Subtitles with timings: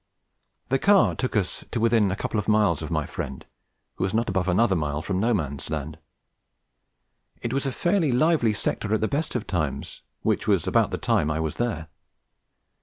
[0.69, 3.45] The car took us to within a couple of miles of my friend,
[3.97, 5.99] who was not above another mile from No Man's Land.
[7.43, 10.97] It was a fairly lively sector at the best of times, which was about the
[10.97, 11.87] time I was there.